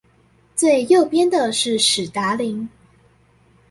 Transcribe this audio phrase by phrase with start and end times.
[0.55, 2.67] 最右邊的是史達林